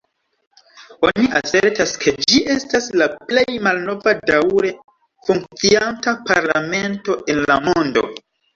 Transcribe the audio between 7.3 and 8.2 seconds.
en la mondo.